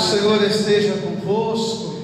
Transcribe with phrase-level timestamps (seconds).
[0.00, 2.00] Senhor esteja convosco.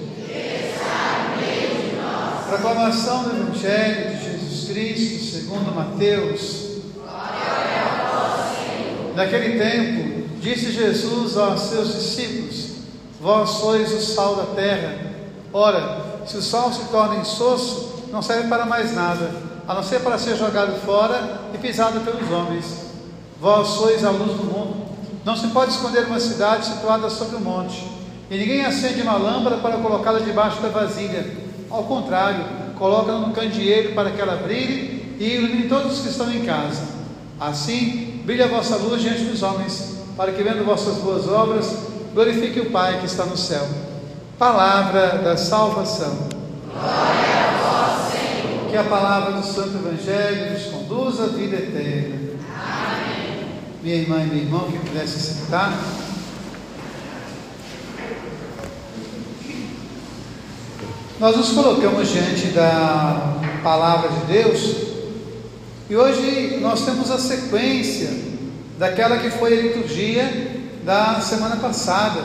[2.48, 6.66] Proclamação do Evangelho de Jesus Cristo, segundo Mateus.
[9.14, 12.66] Naquele tempo, disse Jesus aos seus discípulos:
[13.20, 14.98] Vós sois o sal da terra.
[15.52, 19.30] Ora, se o sal se torna insosso, não serve para mais nada,
[19.66, 22.66] a não ser para ser jogado fora e pisado pelos homens.
[23.40, 24.85] Vós sois a luz do mundo.
[25.26, 27.84] Não se pode esconder uma cidade situada sobre um monte,
[28.30, 31.26] e ninguém acende uma lâmpada para colocá-la debaixo da vasilha.
[31.68, 32.44] Ao contrário,
[32.78, 36.80] coloca-la no candeeiro para que ela brilhe e ilumine todos os que estão em casa.
[37.40, 41.74] Assim, brilhe a vossa luz diante dos homens, para que, vendo vossas boas obras,
[42.14, 43.66] glorifique o Pai que está no céu.
[44.38, 46.28] Palavra da salvação.
[46.72, 48.70] Glória a vós, Senhor.
[48.70, 52.35] Que a palavra do Santo Evangelho nos conduza à vida eterna
[53.86, 55.72] minha irmã e meu irmão que pudesse sentar.
[61.20, 64.76] Nós nos colocamos diante da palavra de Deus
[65.88, 68.10] e hoje nós temos a sequência
[68.76, 72.24] daquela que foi a liturgia da semana passada.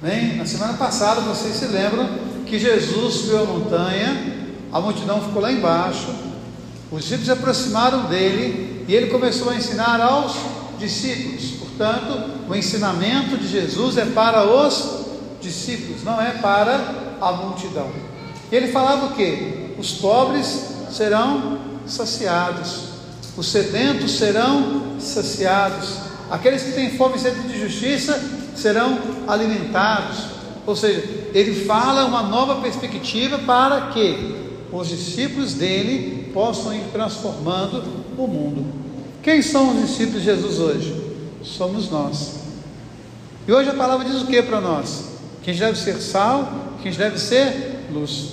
[0.00, 2.08] Bem, na semana passada vocês se lembram
[2.46, 6.08] que Jesus subiu a montanha, a multidão ficou lá embaixo,
[6.90, 11.52] os discípulos se aproximaram dele e ele começou a ensinar aos discípulos.
[11.58, 15.06] Portanto, o ensinamento de Jesus é para os
[15.40, 17.88] discípulos, não é para a multidão.
[18.50, 19.74] E ele falava o que?
[19.78, 22.88] Os pobres serão saciados,
[23.36, 25.98] os sedentos serão saciados,
[26.30, 28.20] aqueles que têm fome e sede de justiça
[28.56, 30.24] serão alimentados.
[30.66, 34.36] Ou seja, ele fala uma nova perspectiva para que
[34.72, 37.82] os discípulos dele possam ir transformando
[38.18, 38.79] o mundo.
[39.22, 41.14] Quem são os discípulos de Jesus hoje?
[41.42, 42.36] Somos nós.
[43.46, 45.04] E hoje a palavra diz o que para nós?
[45.42, 46.48] Que a gente deve ser sal,
[46.80, 48.32] que a gente deve ser luz.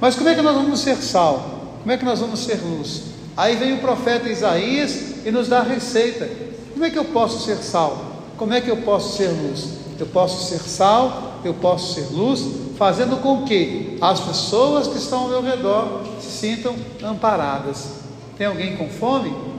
[0.00, 1.76] Mas como é que nós vamos ser sal?
[1.80, 3.02] Como é que nós vamos ser luz?
[3.36, 6.28] Aí vem o profeta Isaías e nos dá a receita.
[6.72, 8.12] Como é que eu posso ser sal?
[8.38, 9.68] Como é que eu posso ser luz?
[9.98, 12.42] Eu posso ser sal, eu posso ser luz,
[12.78, 17.88] fazendo com que as pessoas que estão ao meu redor se sintam amparadas.
[18.36, 19.51] Tem alguém com fome?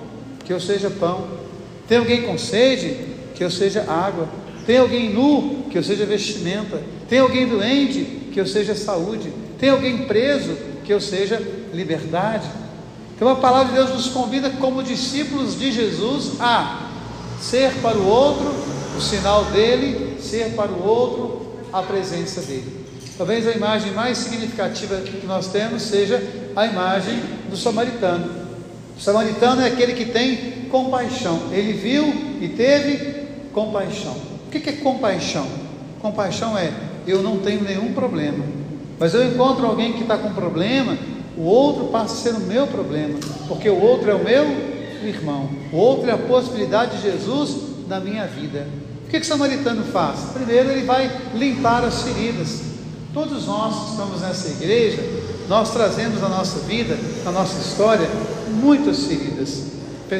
[0.45, 1.27] Que eu seja pão.
[1.87, 2.97] Tem alguém com sede?
[3.35, 4.27] Que eu seja água.
[4.65, 5.65] Tem alguém nu?
[5.69, 6.81] Que eu seja vestimenta.
[7.09, 8.29] Tem alguém doente?
[8.31, 9.31] Que eu seja saúde.
[9.59, 10.55] Tem alguém preso?
[10.83, 11.41] Que eu seja
[11.73, 12.47] liberdade.
[13.15, 16.89] Então a palavra de Deus nos convida, como discípulos de Jesus, a
[17.39, 18.53] ser para o outro
[18.97, 22.85] o sinal dele, ser para o outro a presença dele.
[23.17, 26.21] Talvez a imagem mais significativa que nós temos seja
[26.55, 28.42] a imagem do samaritano.
[28.97, 31.51] O samaritano é aquele que tem compaixão.
[31.51, 32.05] Ele viu
[32.41, 33.23] e teve
[33.53, 34.15] compaixão.
[34.47, 35.47] O que é compaixão?
[36.01, 36.71] Compaixão é
[37.07, 38.43] eu não tenho nenhum problema,
[38.99, 40.97] mas eu encontro alguém que está com problema,
[41.37, 45.49] o outro passa a ser o meu problema, porque o outro é o meu irmão,
[45.71, 48.67] o outro é a possibilidade de Jesus na minha vida.
[49.05, 50.19] O que, que o samaritano faz?
[50.33, 52.61] Primeiro, ele vai limpar as feridas.
[53.13, 55.03] Todos nós que estamos nessa igreja,
[55.47, 58.07] nós trazemos na nossa vida, na nossa história,
[58.49, 59.63] muitas feridas.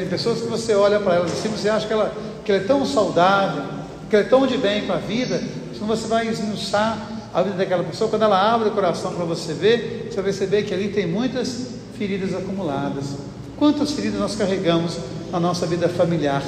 [0.10, 2.14] Pessoas que você olha para elas assim, você acha que ela,
[2.44, 3.64] que ela é tão saudável,
[4.10, 5.42] que ela é tão de bem com a vida,
[5.78, 6.98] quando você vai esmiuçar
[7.34, 10.64] a vida daquela pessoa, quando ela abre o coração para você ver, você vai perceber
[10.64, 11.68] que ali tem muitas
[11.98, 13.16] feridas acumuladas.
[13.58, 14.98] Quantas feridas nós carregamos
[15.32, 16.44] na nossa vida familiar,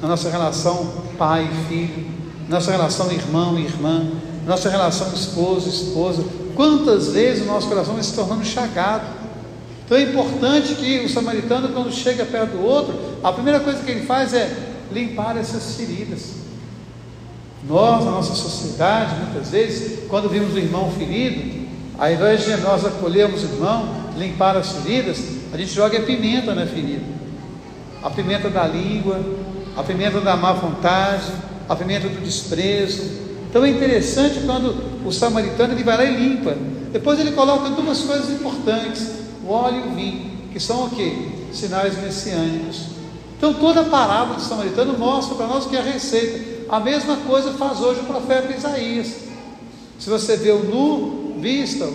[0.00, 2.06] na nossa relação pai e filho,
[2.48, 4.06] nossa relação irmão e irmã,
[4.46, 6.24] nossa relação esposo esposa.
[6.56, 9.04] Quantas vezes o nosso coração vai se tornando chagado
[9.86, 13.90] então é importante que o samaritano, quando chega perto do outro, a primeira coisa que
[13.92, 14.52] ele faz é
[14.92, 16.32] limpar essas feridas.
[17.68, 22.84] Nós, na nossa sociedade, muitas vezes, quando vimos o irmão ferido, ao invés de nós
[22.84, 23.88] acolhermos o irmão,
[24.18, 27.04] limpar as feridas, a gente joga a pimenta na ferida.
[28.02, 29.20] A pimenta da língua,
[29.76, 31.30] a pimenta da má vontade,
[31.68, 33.25] a pimenta do desprezo.
[33.56, 36.54] Então é interessante quando o samaritano ele vai lá e limpa.
[36.92, 39.12] Depois ele coloca duas coisas importantes
[39.42, 41.30] o óleo e o vinho, que são o que?
[41.54, 42.82] Sinais messiânicos.
[43.38, 46.66] Então toda a parábola do samaritano mostra para nós que é a receita.
[46.68, 49.20] A mesma coisa faz hoje o profeta Isaías.
[49.98, 51.94] Se você vê o nu, vista-o.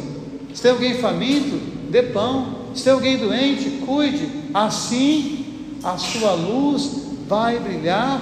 [0.56, 1.58] Se tem alguém faminto,
[1.92, 2.56] dê pão.
[2.74, 4.28] Se tem alguém doente, cuide.
[4.52, 6.90] Assim a sua luz
[7.28, 8.20] vai brilhar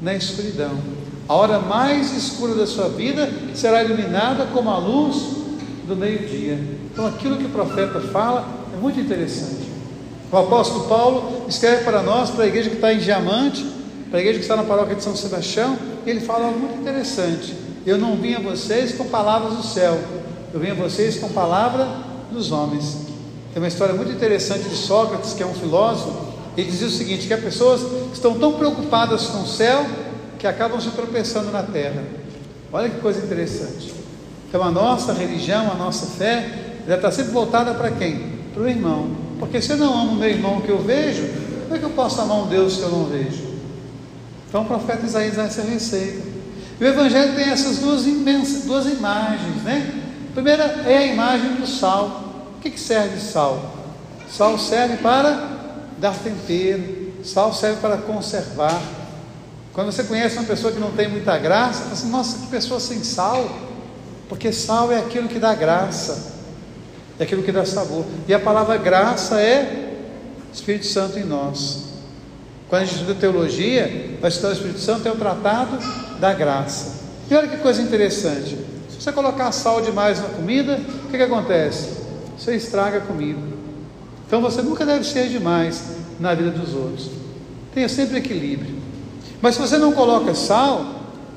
[0.00, 0.99] na escuridão.
[1.30, 5.14] A hora mais escura da sua vida será iluminada como a luz
[5.86, 6.58] do meio-dia.
[6.92, 8.44] Então aquilo que o profeta fala
[8.80, 9.70] muito interessante.
[10.32, 13.64] O apóstolo Paulo escreve para nós, para a igreja que está em Diamante,
[14.10, 17.54] para a igreja que está na paróquia de São Sebastião, ele fala algo muito interessante.
[17.86, 20.00] Eu não vim a vocês com palavras do céu,
[20.52, 21.86] eu vim a vocês com palavra
[22.32, 23.06] dos homens.
[23.54, 26.26] Tem uma história muito interessante de Sócrates, que é um filósofo,
[26.56, 29.86] ele dizia o seguinte: que há pessoas estão tão preocupadas com o céu
[30.40, 32.02] que acabam se tropeçando na terra.
[32.72, 33.92] Olha que coisa interessante.
[34.48, 36.48] Então a nossa religião, a nossa fé,
[36.86, 38.40] ela está sempre voltada para quem?
[38.54, 39.10] Para o irmão.
[39.38, 41.28] Porque se eu não amo o meu irmão que eu vejo,
[41.64, 43.50] como é que eu posso amar um Deus que eu não vejo?
[44.48, 46.26] Então o profeta Isaías dá essa receita.
[46.80, 50.02] E o Evangelho tem essas duas, imensas, duas imagens, né?
[50.30, 52.46] A primeira é a imagem do sal.
[52.56, 53.76] O que, que serve sal?
[54.28, 55.48] Sal serve para
[55.98, 58.80] dar tempero, sal serve para conservar.
[59.72, 62.80] Quando você conhece uma pessoa que não tem muita graça, você assim, nossa, que pessoa
[62.80, 63.48] sem sal.
[64.28, 66.34] Porque sal é aquilo que dá graça,
[67.18, 68.04] é aquilo que dá sabor.
[68.26, 69.96] E a palavra graça é
[70.52, 71.84] Espírito Santo em nós.
[72.68, 75.78] Quando a gente estuda teologia, vai estudar o Espírito Santo, é o tratado
[76.20, 77.00] da graça.
[77.28, 78.56] E olha que coisa interessante.
[78.88, 81.90] Se você colocar sal demais na comida, o que, que acontece?
[82.38, 83.40] Você estraga a comida.
[84.26, 85.82] Então você nunca deve ser demais
[86.18, 87.10] na vida dos outros.
[87.74, 88.79] Tenha sempre equilíbrio.
[89.40, 90.84] Mas se você não coloca sal,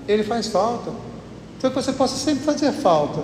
[0.07, 0.91] ele faz falta.
[1.57, 3.21] Então que você possa sempre fazer falta.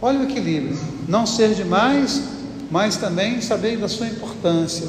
[0.00, 0.78] Olha o equilíbrio.
[1.06, 2.22] Não ser demais,
[2.70, 4.88] mas também saber da sua importância.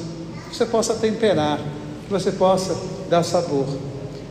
[0.50, 1.60] Que você possa temperar
[2.12, 2.78] que você possa
[3.10, 3.66] dar sabor.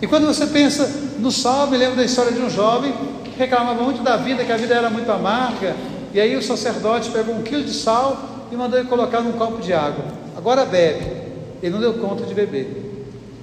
[0.02, 0.86] E quando você pensa
[1.18, 2.92] no sal, me lembro da história de um jovem
[3.24, 5.74] que reclamava muito da vida, que a vida era muito amarga,
[6.12, 9.62] e aí o sacerdote pegou um quilo de sal e mandou ele colocar num copo
[9.62, 10.04] de água.
[10.36, 11.20] Agora bebe.
[11.62, 12.89] Ele não deu conta de beber.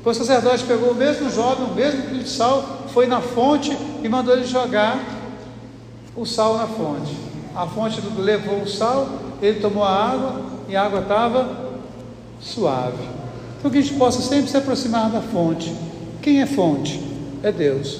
[0.07, 4.07] O sacerdote pegou o mesmo jovem, o mesmo quilo de sal, foi na fonte e
[4.07, 5.03] mandou ele jogar
[6.15, 7.13] o sal na fonte.
[7.53, 9.09] A fonte levou o sal,
[9.41, 11.73] ele tomou a água e a água estava
[12.39, 13.03] suave.
[13.59, 15.75] Então que a gente possa sempre se aproximar da fonte.
[16.21, 17.03] Quem é fonte?
[17.43, 17.99] É Deus.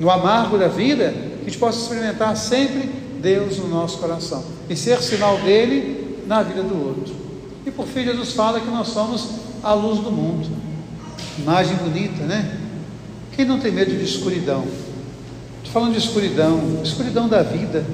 [0.00, 2.80] No amargo da vida, a gente possa experimentar sempre
[3.22, 7.14] Deus no nosso coração e ser sinal dele na vida do outro.
[7.64, 9.28] E por fim, Jesus fala que nós somos
[9.62, 10.67] a luz do mundo.
[11.38, 12.58] Imagem bonita, né?
[13.32, 14.64] Quem não tem medo de escuridão?
[15.58, 17.84] Estou falando de escuridão, escuridão da vida.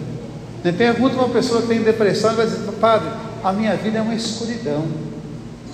[0.62, 0.72] Né?
[0.72, 3.10] Pergunta uma pessoa que tem depressão e vai dizer, padre,
[3.42, 4.86] a minha vida é uma escuridão.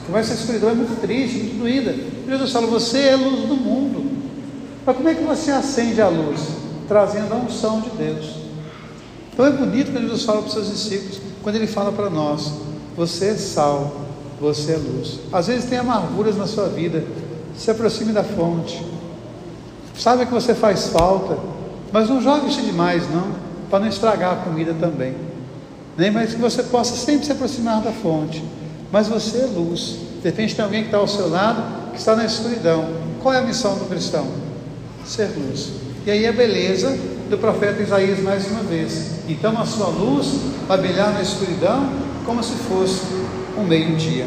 [0.09, 1.95] Mas essa escuridão é muito triste, muito doída.
[2.29, 4.11] Jesus fala: Você é a luz do mundo.
[4.85, 6.41] Mas como é que você acende a luz?
[6.89, 8.41] Trazendo a unção de Deus.
[9.33, 12.53] Então é bonito quando Jesus fala para os seus discípulos, quando ele fala para nós:
[12.97, 14.05] Você é sal,
[14.41, 15.21] você é luz.
[15.33, 17.05] Às vezes tem amarguras na sua vida,
[17.57, 18.85] se aproxime da fonte.
[19.97, 21.39] Sabe que você faz falta,
[21.93, 23.29] mas não jogue isso demais, não,
[23.69, 25.15] para não estragar a comida também.
[25.97, 28.43] Nem mais que você possa sempre se aproximar da fonte
[28.93, 29.97] mas você é luz.
[30.23, 32.89] De repente tem alguém que está ao seu lado que está na escuridão.
[33.23, 34.27] Qual é a missão do cristão?
[35.05, 35.71] Ser luz.
[36.07, 36.97] E aí a beleza
[37.29, 39.13] do profeta Isaías mais uma vez.
[39.29, 40.35] Então a sua luz
[40.67, 41.89] vai brilhar na escuridão
[42.25, 43.03] como se fosse
[43.57, 44.27] um meio-dia.